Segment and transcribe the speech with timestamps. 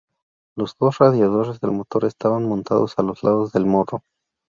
[0.57, 4.01] Los dos radiadores del motor estaban montados a los lados del morro.